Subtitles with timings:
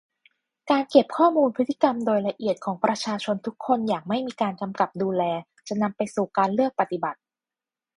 [0.69, 5.23] การเก็บข้อมูลพฤติกรรมโดยละเอียดของประชาชนทุกคนอย่างไม่มีการกำกับดูแล
[5.67, 7.19] จะนำไปสู่การเลือกปฏิบัติ